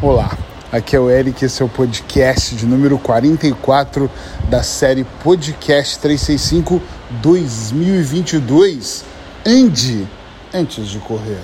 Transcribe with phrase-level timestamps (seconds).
[0.00, 0.38] Olá,
[0.70, 4.08] aqui é o Eric, esse é o podcast de número 44
[4.48, 6.80] da série Podcast 365
[7.20, 9.04] 2022.
[9.44, 10.06] Ande
[10.54, 11.40] antes de correr.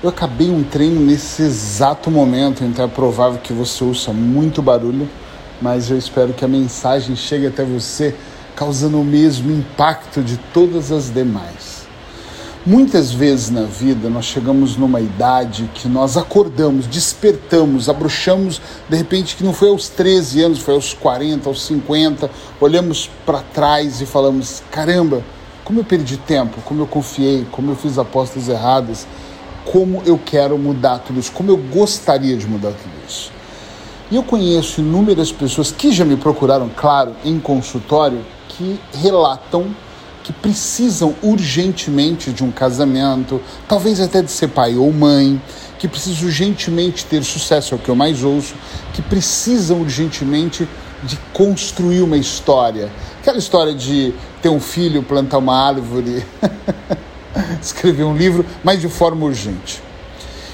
[0.00, 5.10] Eu acabei um treino nesse exato momento, então é provável que você ouça muito barulho,
[5.60, 8.14] mas eu espero que a mensagem chegue até você
[8.54, 11.81] causando o mesmo impacto de todas as demais.
[12.64, 19.34] Muitas vezes na vida nós chegamos numa idade que nós acordamos, despertamos, abrochamos, de repente
[19.34, 22.30] que não foi aos 13 anos, foi aos 40, aos 50,
[22.60, 25.24] olhamos para trás e falamos: caramba,
[25.64, 29.08] como eu perdi tempo, como eu confiei, como eu fiz apostas erradas,
[29.64, 33.32] como eu quero mudar tudo isso, como eu gostaria de mudar tudo isso.
[34.08, 39.74] E eu conheço inúmeras pessoas que já me procuraram, claro, em consultório, que relatam
[40.22, 45.40] que precisam urgentemente de um casamento, talvez até de ser pai ou mãe,
[45.78, 48.54] que precisam urgentemente ter sucesso, é o que eu mais ouço,
[48.94, 50.68] que precisam urgentemente
[51.02, 52.90] de construir uma história.
[53.20, 56.24] Aquela história de ter um filho, plantar uma árvore.
[57.60, 59.82] escrever um livro, mas de forma urgente.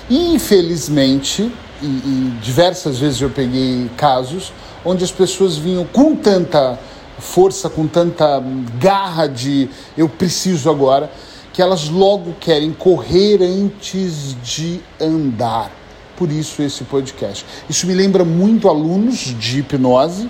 [0.09, 1.51] E, infelizmente,
[1.83, 4.53] e, e diversas vezes eu peguei casos
[4.85, 6.79] onde as pessoas vinham com tanta
[7.19, 8.43] força, com tanta
[8.79, 11.11] garra de eu preciso agora,
[11.53, 15.71] que elas logo querem correr antes de andar.
[16.17, 17.45] Por isso esse podcast.
[17.69, 20.29] Isso me lembra muito alunos de hipnose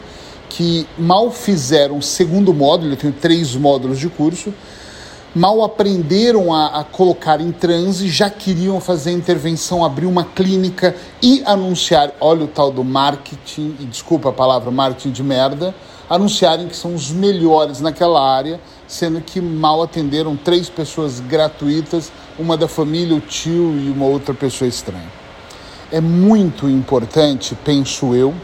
[0.48, 4.52] que mal fizeram o segundo módulo, eu tenho três módulos de curso,
[5.34, 11.42] mal aprenderam a, a, colocar em transe, já queriam fazer intervenção, abrir uma clínica e
[11.44, 15.74] anunciar, olha o tal do marketing, e desculpa a palavra marketing de merda,
[16.08, 22.56] anunciarem que são os melhores naquela área, sendo que mal atenderam três pessoas gratuitas, uma
[22.56, 25.10] da família, o tio e uma outra pessoa estranha.
[25.92, 28.34] É muito importante, penso eu,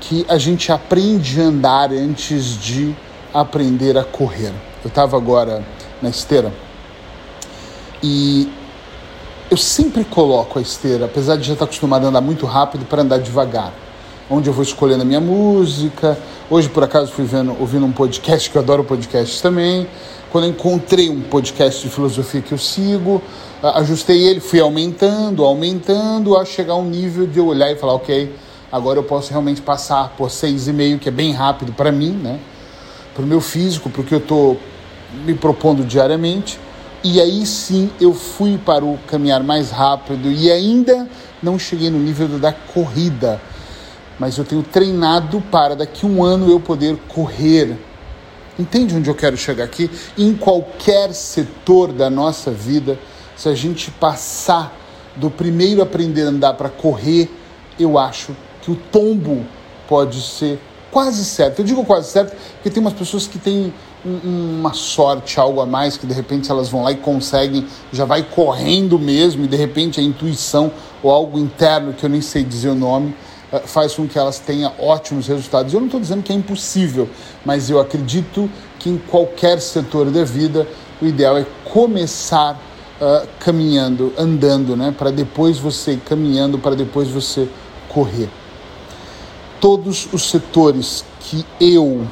[0.00, 2.94] que a gente aprende a andar antes de
[3.32, 4.52] aprender a correr.
[4.82, 5.64] Eu estava agora
[6.00, 6.52] na esteira.
[8.02, 8.50] E
[9.50, 13.02] eu sempre coloco a esteira, apesar de já estar acostumado a andar muito rápido, para
[13.02, 13.72] andar devagar.
[14.30, 16.18] Onde eu vou escolhendo a minha música.
[16.50, 19.88] Hoje, por acaso, fui vendo, ouvindo um podcast, que eu adoro podcast também.
[20.30, 23.22] Quando eu encontrei um podcast de filosofia que eu sigo,
[23.62, 27.94] ajustei ele, fui aumentando, aumentando, a chegar a um nível de eu olhar e falar,
[27.94, 28.30] ok,
[28.70, 32.10] agora eu posso realmente passar por seis e meio, que é bem rápido para mim,
[32.10, 32.38] né?
[33.14, 34.58] Para o meu físico, porque eu estou
[35.24, 36.60] me propondo diariamente.
[37.02, 41.08] E aí sim eu fui para o caminhar mais rápido e ainda
[41.42, 43.40] não cheguei no nível da corrida.
[44.18, 47.76] Mas eu tenho treinado para daqui um ano eu poder correr.
[48.58, 49.90] Entende onde eu quero chegar aqui?
[50.16, 52.98] Em qualquer setor da nossa vida,
[53.36, 54.76] se a gente passar
[55.14, 57.30] do primeiro aprender a andar para correr,
[57.78, 59.44] eu acho que o tombo
[59.88, 60.58] pode ser
[60.90, 61.60] quase certo.
[61.60, 63.72] Eu digo quase certo porque tem umas pessoas que têm
[64.04, 68.22] uma sorte, algo a mais, que de repente elas vão lá e conseguem, já vai
[68.22, 70.70] correndo mesmo, e de repente a intuição
[71.02, 73.14] ou algo interno, que eu nem sei dizer o nome,
[73.64, 75.72] faz com que elas tenham ótimos resultados.
[75.72, 77.08] Eu não estou dizendo que é impossível,
[77.44, 80.66] mas eu acredito que em qualquer setor da vida
[81.00, 82.60] o ideal é começar
[83.00, 84.94] uh, caminhando, andando, né?
[84.96, 87.48] para depois você ir caminhando, para depois você
[87.88, 88.28] correr.
[89.60, 92.06] Todos os setores que eu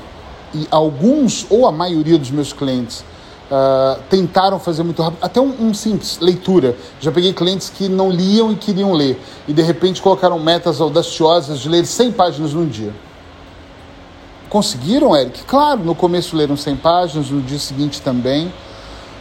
[0.54, 3.04] e alguns ou a maioria dos meus clientes
[3.50, 6.76] uh, tentaram fazer muito rápido, até um, um, simples, leitura.
[7.00, 11.58] Já peguei clientes que não liam e queriam ler e de repente colocaram metas audaciosas
[11.58, 12.92] de ler 100 páginas num dia.
[14.48, 15.42] Conseguiram, Eric?
[15.44, 18.52] Claro, no começo leram 100 páginas, no dia seguinte também.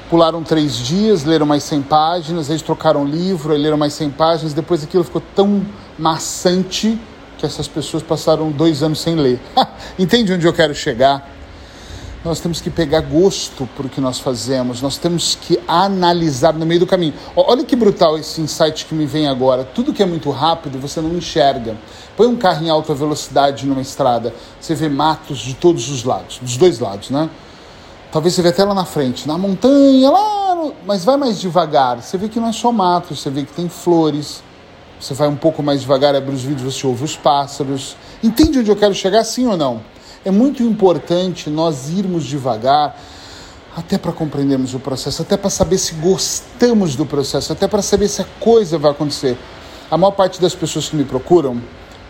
[0.09, 4.53] Pularam três dias, leram mais 100 páginas, eles trocaram livro, aí leram mais 100 páginas,
[4.53, 5.65] depois aquilo ficou tão
[5.97, 6.99] maçante
[7.39, 9.39] que essas pessoas passaram dois anos sem ler.
[9.97, 11.34] Entende onde eu quero chegar?
[12.25, 16.65] Nós temos que pegar gosto por o que nós fazemos, nós temos que analisar no
[16.65, 17.13] meio do caminho.
[17.35, 19.63] Olha que brutal esse insight que me vem agora.
[19.63, 21.77] Tudo que é muito rápido você não enxerga.
[22.17, 26.39] Põe um carro em alta velocidade numa estrada, você vê matos de todos os lados,
[26.41, 27.29] dos dois lados, né?
[28.11, 30.73] Talvez você vê até lá na frente, na montanha, lá, no...
[30.83, 32.01] mas vai mais devagar.
[32.01, 34.41] Você vê que não é só mato, você vê que tem flores,
[34.99, 37.95] você vai um pouco mais devagar, abre os vídeos, você ouve os pássaros.
[38.23, 39.93] Entende onde eu quero chegar, sim ou não?
[40.25, 42.99] É muito importante nós irmos devagar,
[43.75, 48.07] até para compreendermos o processo, até para saber se gostamos do processo, até para saber
[48.07, 49.37] se a coisa vai acontecer.
[49.91, 51.61] A maior parte das pessoas que me procuram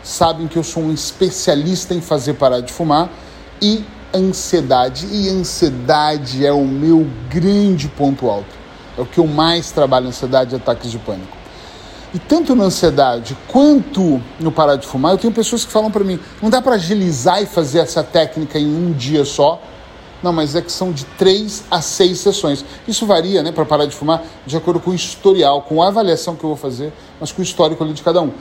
[0.01, 3.09] sabem que eu sou um especialista em fazer parar de fumar
[3.61, 3.83] e
[4.13, 5.07] ansiedade.
[5.11, 8.55] E ansiedade é o meu grande ponto alto.
[8.97, 11.34] É o que eu mais trabalho, ansiedade e ataques de pânico.
[12.15, 16.01] E tanto na ansiedade quanto no parar de fumar, eu tenho pessoas que falam para
[16.01, 19.61] mim: não dá para agilizar e fazer essa técnica em um dia só.
[20.23, 22.63] Não, mas é que são de três a seis sessões.
[22.87, 26.37] Isso varia, né, para parar de fumar, de acordo com o historial, com a avaliação
[26.37, 28.31] que eu vou fazer, mas com o histórico ali de cada um.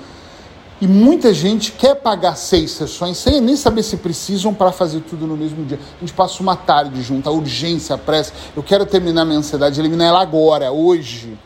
[0.81, 5.27] E muita gente quer pagar seis sessões sem nem saber se precisam para fazer tudo
[5.27, 5.81] no mesmo dia.
[5.97, 8.33] A gente passa uma tarde junto, a urgência, a pressa.
[8.57, 11.37] Eu quero terminar minha ansiedade, eliminar ela agora, hoje.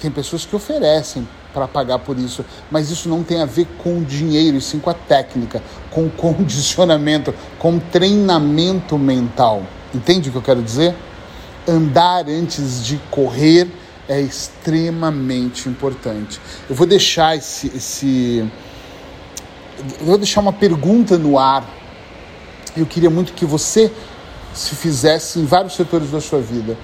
[0.00, 4.02] Tem pessoas que oferecem para pagar por isso, mas isso não tem a ver com
[4.02, 9.62] dinheiro, e sim com a técnica, com condicionamento, com treinamento mental.
[9.94, 10.94] Entende o que eu quero dizer?
[11.66, 13.68] Andar antes de correr
[14.08, 16.40] é extremamente importante.
[16.68, 18.48] Eu vou deixar esse, esse
[20.00, 21.64] eu vou deixar uma pergunta no ar.
[22.76, 23.92] Eu queria muito que você
[24.54, 26.76] se fizesse em vários setores da sua vida.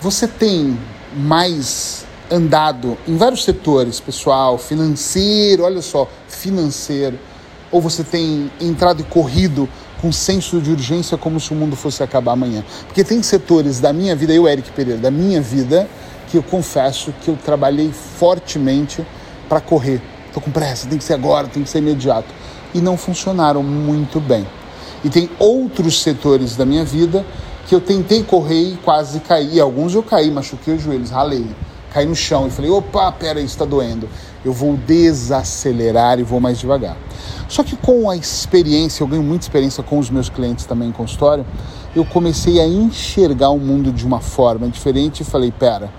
[0.00, 0.78] Você tem
[1.14, 7.18] mais andado em vários setores, pessoal, financeiro, olha só, financeiro,
[7.70, 9.68] ou você tem entrado e corrido
[10.00, 12.64] com senso de urgência como se o mundo fosse acabar amanhã.
[12.86, 15.88] Porque tem setores da minha vida, eu, Eric Pereira, da minha vida,
[16.30, 19.04] que eu confesso que eu trabalhei fortemente
[19.48, 20.00] para correr.
[20.26, 22.28] Estou com pressa, tem que ser agora, tem que ser imediato.
[22.74, 24.46] E não funcionaram muito bem.
[25.04, 27.24] E tem outros setores da minha vida
[27.66, 29.60] que eu tentei correr e quase caí.
[29.60, 31.46] Alguns eu caí, machuquei os joelhos, ralei.
[31.92, 34.08] Caí no chão e falei: opa, pera aí, está doendo.
[34.44, 36.96] Eu vou desacelerar e vou mais devagar.
[37.48, 40.92] Só que com a experiência, eu ganho muita experiência com os meus clientes também em
[40.92, 41.46] consultório,
[41.94, 45.90] eu comecei a enxergar o mundo de uma forma diferente e falei: pera,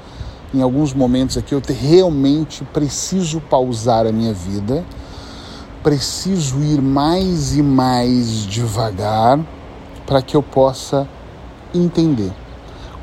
[0.53, 4.85] em alguns momentos aqui eu realmente preciso pausar a minha vida,
[5.81, 9.39] preciso ir mais e mais devagar
[10.05, 11.07] para que eu possa
[11.77, 12.31] entender.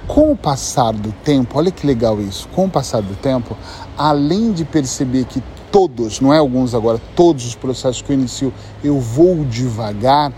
[0.07, 3.57] Com o passar do tempo, olha que legal isso, com o passar do tempo,
[3.97, 8.53] além de perceber que todos, não é alguns agora, todos os processos que eu inicio,
[8.83, 10.33] eu vou devagar,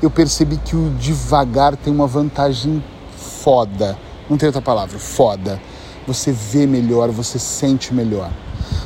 [0.00, 2.82] eu percebi que o devagar tem uma vantagem
[3.16, 3.98] foda.
[4.30, 5.60] Não tem outra palavra, foda.
[6.06, 8.30] Você vê melhor, você sente melhor.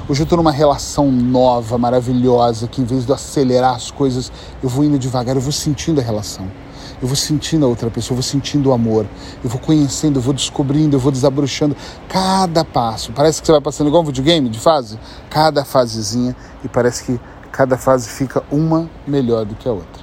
[0.08, 4.68] Hoje eu estou numa relação nova, maravilhosa, que em vez de acelerar as coisas, eu
[4.68, 6.63] vou indo devagar, eu vou sentindo a relação
[7.04, 9.06] eu vou sentindo a outra pessoa, eu vou sentindo o amor,
[9.44, 11.76] eu vou conhecendo, eu vou descobrindo, eu vou desabrochando
[12.08, 13.12] cada passo.
[13.12, 14.98] Parece que você vai passando igual um videogame de fase,
[15.28, 16.34] cada fasezinha,
[16.64, 17.20] e parece que
[17.52, 20.02] cada fase fica uma melhor do que a outra.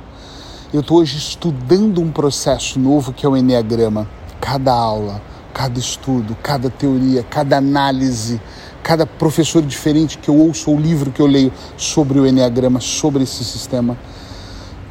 [0.72, 4.08] Eu estou hoje estudando um processo novo que é o Enneagrama.
[4.40, 5.20] Cada aula,
[5.56, 8.40] cada estudo, cada teoria, cada análise,
[8.84, 13.24] cada professor diferente que eu ouço, ou livro que eu leio sobre o Enneagrama, sobre
[13.24, 13.98] esse sistema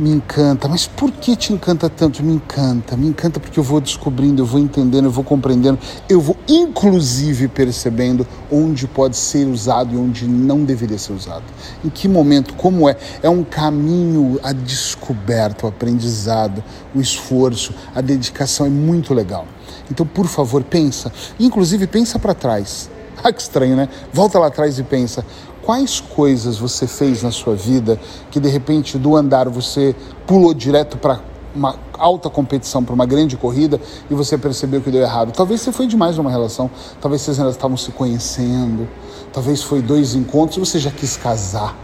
[0.01, 0.67] me encanta.
[0.67, 2.23] Mas por que te encanta tanto?
[2.25, 2.97] Me encanta.
[2.97, 7.49] Me encanta porque eu vou descobrindo, eu vou entendendo, eu vou compreendendo, eu vou inclusive
[7.49, 11.45] percebendo onde pode ser usado e onde não deveria ser usado.
[11.85, 12.97] Em que momento, como é?
[13.23, 16.65] É um caminho a descoberta, o aprendizado,
[16.95, 19.47] o esforço, a dedicação é muito legal.
[19.91, 21.13] Então, por favor, pensa.
[21.39, 22.91] Inclusive, pensa para trás.
[23.23, 23.87] Ah, que estranho, né?
[24.15, 25.23] Volta lá atrás e pensa
[25.71, 27.97] quais coisas você fez na sua vida
[28.29, 29.95] que de repente do andar você
[30.27, 31.21] pulou direto para
[31.55, 33.81] uma alta competição, para uma grande corrida
[34.11, 35.31] e você percebeu que deu errado.
[35.31, 36.69] Talvez você foi demais numa relação,
[37.01, 38.89] talvez vocês ainda estavam se conhecendo,
[39.33, 41.77] talvez foi dois encontros e você já quis casar.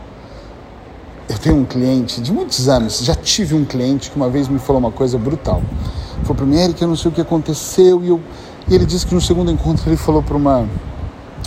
[1.29, 4.59] Eu tenho um cliente de muitos anos, já tive um cliente que uma vez me
[4.59, 5.63] falou uma coisa brutal.
[6.23, 8.21] Falou para mim, Eric, eu não sei o que aconteceu e, eu...
[8.69, 10.69] e ele disse que no segundo encontro ele falou para uma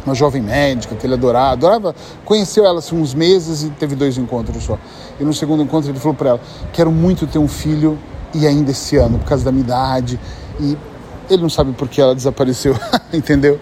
[0.06, 4.18] uma jovem médica que ele adorava, adorava, conheceu ela assim, uns meses e teve dois
[4.18, 4.78] encontros só.
[5.20, 6.42] E no segundo encontro ele falou para ela:
[6.74, 7.98] Quero muito ter um filho
[8.34, 10.20] e ainda esse ano, por causa da minha idade.
[10.60, 10.78] E
[11.30, 12.76] ele não sabe por que ela desapareceu,
[13.14, 13.60] entendeu?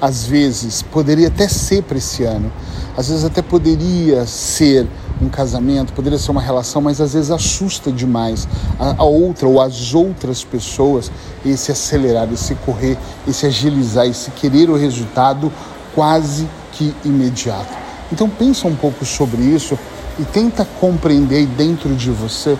[0.00, 2.50] Às vezes poderia até ser para esse ano,
[2.96, 4.86] às vezes até poderia ser
[5.20, 9.60] um casamento, poderia ser uma relação, mas às vezes assusta demais a, a, outra ou
[9.60, 11.10] as outras pessoas
[11.44, 15.52] esse acelerar, esse correr, esse agilizar, esse querer o resultado
[15.94, 17.72] quase que imediato.
[18.12, 19.78] Então pensa um pouco sobre isso
[20.18, 22.58] e tenta compreender dentro de você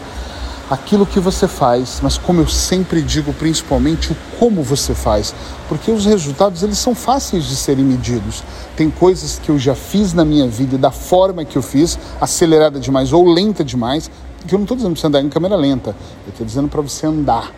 [0.70, 5.34] aquilo que você faz, mas como eu sempre digo, principalmente o como você faz,
[5.68, 8.42] porque os resultados eles são fáceis de serem medidos.
[8.76, 11.98] Tem coisas que eu já fiz na minha vida e da forma que eu fiz,
[12.20, 14.10] acelerada demais ou lenta demais,
[14.46, 15.90] que eu não estou dizendo para você andar em câmera lenta,
[16.26, 17.52] eu estou dizendo para você andar,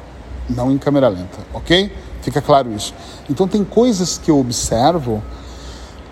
[0.49, 1.93] não em câmera lenta, ok?
[2.23, 2.93] Fica claro isso.
[3.31, 5.23] Então tem coisas que eu observo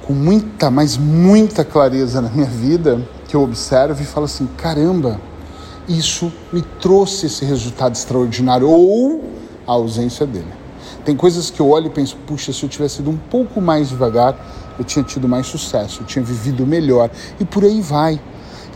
[0.06, 5.20] com muita, mas muita clareza na minha vida, que eu observo e falo assim, caramba,
[5.88, 9.24] isso me trouxe esse resultado extraordinário ou
[9.66, 10.52] a ausência dele.
[11.04, 13.90] Tem coisas que eu olho e penso, puxa, se eu tivesse ido um pouco mais
[13.90, 14.34] devagar,
[14.78, 18.20] eu tinha tido mais sucesso, eu tinha vivido melhor e por aí vai.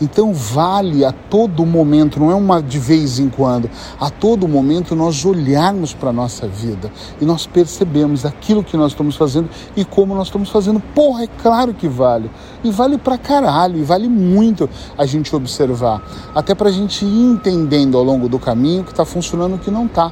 [0.01, 4.95] Então vale a todo momento, não é uma de vez em quando, a todo momento
[4.95, 9.83] nós olharmos para a nossa vida e nós percebemos aquilo que nós estamos fazendo e
[9.83, 10.79] como nós estamos fazendo.
[10.79, 12.31] Porra, é claro que vale.
[12.63, 16.01] E vale pra caralho, e vale muito a gente observar.
[16.33, 19.55] Até para a gente ir entendendo ao longo do caminho o que está funcionando e
[19.55, 20.11] o que não está.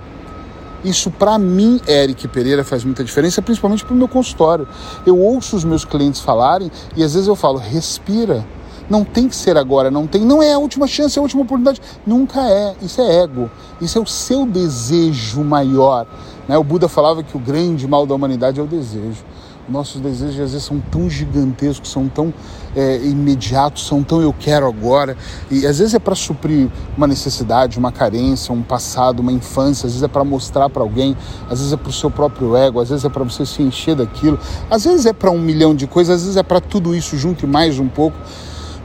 [0.83, 4.67] Isso para mim, Eric Pereira, faz muita diferença, principalmente para o meu consultório.
[5.05, 8.45] Eu ouço os meus clientes falarem e às vezes eu falo, respira
[8.89, 11.41] não tem que ser agora, não tem, não é a última chance, é a última
[11.43, 11.81] oportunidade.
[12.05, 12.75] Nunca é.
[12.81, 13.49] Isso é ego.
[13.81, 16.07] Isso é o seu desejo maior.
[16.47, 16.57] Né?
[16.57, 19.23] O Buda falava que o grande mal da humanidade é o desejo.
[19.69, 22.33] Nossos desejos às vezes são tão gigantescos, são tão
[22.73, 25.17] é, imediatos, são tão eu quero agora.
[25.51, 29.91] E às vezes é para suprir uma necessidade, uma carência, um passado, uma infância, às
[29.91, 31.17] vezes é para mostrar para alguém,
[31.49, 33.97] às vezes é para o seu próprio ego, às vezes é para você se encher
[33.97, 34.39] daquilo,
[34.69, 37.43] às vezes é para um milhão de coisas, às vezes é para tudo isso junto
[37.43, 38.17] e mais um pouco.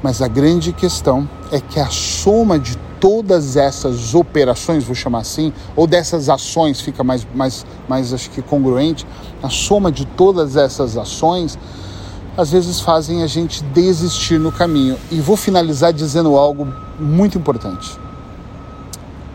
[0.02, 5.52] Mas a grande questão é que a soma de todas essas operações, vou chamar assim,
[5.74, 9.06] ou dessas ações, fica mais, mais, mais acho que congruente,
[9.42, 11.58] a soma de todas essas ações
[12.36, 14.96] às vezes fazem a gente desistir no caminho.
[15.10, 16.66] E vou finalizar dizendo algo
[16.98, 17.98] muito importante.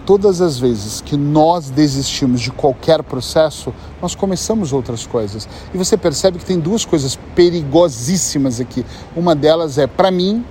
[0.06, 5.48] Todas as vezes que nós desistimos de qualquer processo, nós começamos outras coisas.
[5.74, 8.86] E você percebe que tem duas coisas perigosíssimas aqui.
[9.16, 10.46] Uma delas é, para mim,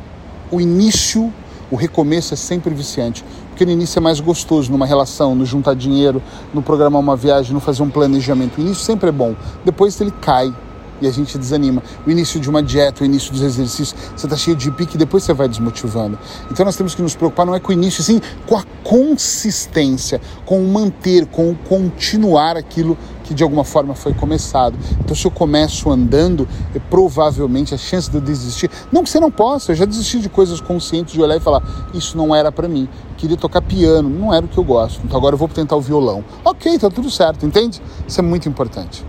[0.50, 1.32] o início,
[1.70, 3.24] o recomeço é sempre viciante.
[3.50, 6.22] Porque no início é mais gostoso numa relação, no juntar dinheiro,
[6.52, 8.58] no programar uma viagem, no fazer um planejamento.
[8.58, 9.34] O início sempre é bom.
[9.64, 10.52] Depois ele cai
[11.00, 11.82] e a gente desanima.
[12.06, 14.98] O início de uma dieta, o início dos exercícios, você está cheio de pique e
[14.98, 16.18] depois você vai desmotivando.
[16.50, 20.20] Então nós temos que nos preocupar não é com o início, sim com a consistência,
[20.44, 24.78] com o manter, com o continuar aquilo que de alguma forma foi começado.
[25.00, 28.70] Então, se eu começo andando, é provavelmente a chance de eu desistir.
[28.92, 31.62] Não que você não possa, eu já desisti de coisas conscientes de olhar e falar:
[31.92, 32.88] isso não era para mim.
[33.16, 35.00] Queria tocar piano, não era o que eu gosto.
[35.04, 36.24] Então, agora eu vou tentar o violão.
[36.44, 37.82] Ok, tá tudo certo, entende?
[38.06, 39.04] Isso é muito importante.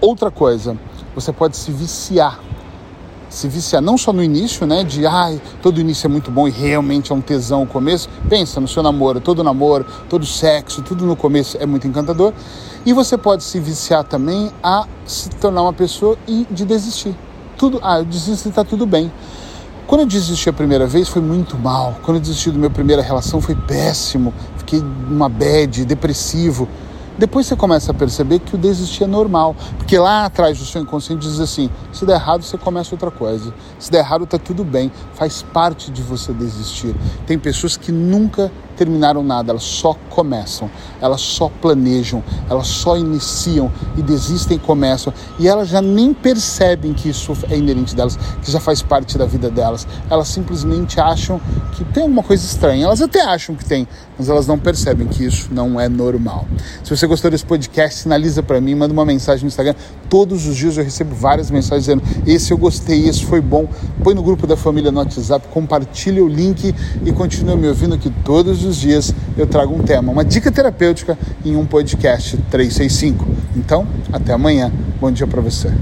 [0.00, 0.76] Outra coisa,
[1.14, 2.40] você pode se viciar
[3.34, 6.52] se viciar não só no início, né, de ai, todo início é muito bom e
[6.52, 8.08] realmente é um tesão o começo.
[8.28, 12.32] Pensa no seu namoro, todo namoro, todo sexo, tudo no começo é muito encantador.
[12.86, 17.14] E você pode se viciar também a se tornar uma pessoa e de desistir.
[17.58, 19.10] Tudo, ah, eu desisto tá tudo bem.
[19.86, 21.96] Quando eu desisti a primeira vez foi muito mal.
[22.02, 24.32] Quando eu desisti da minha primeira relação foi péssimo.
[24.58, 24.80] Fiquei
[25.10, 26.68] uma bad, depressivo.
[27.16, 30.82] Depois você começa a perceber que o desistir é normal, porque lá atrás o seu
[30.82, 33.54] inconsciente diz assim: se der errado, você começa outra coisa.
[33.78, 36.94] Se der errado, tá tudo bem, faz parte de você desistir.
[37.26, 43.70] Tem pessoas que nunca terminaram nada, elas só começam, elas só planejam, elas só iniciam
[43.96, 45.12] e desistem e começam.
[45.38, 49.26] E elas já nem percebem que isso é inerente delas, que já faz parte da
[49.26, 49.86] vida delas.
[50.10, 51.40] Elas simplesmente acham
[51.72, 52.84] que tem alguma coisa estranha.
[52.84, 53.86] Elas até acham que tem,
[54.18, 56.46] mas elas não percebem que isso não é normal.
[56.82, 59.74] Se você gostou desse podcast, sinaliza para mim, manda uma mensagem no Instagram.
[60.08, 63.68] Todos os dias eu recebo várias mensagens dizendo: esse eu gostei, esse foi bom.
[64.02, 68.10] Põe no grupo da família no WhatsApp, compartilha o link e continua me ouvindo que
[68.64, 73.26] os dias eu trago um tema, uma dica terapêutica em um podcast 365.
[73.56, 74.72] Então, até amanhã.
[75.00, 75.72] Bom dia para você.